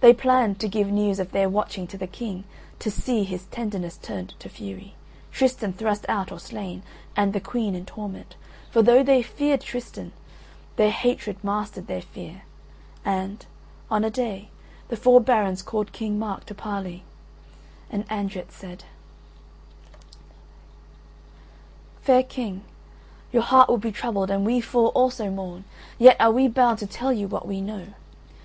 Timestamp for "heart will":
23.44-23.78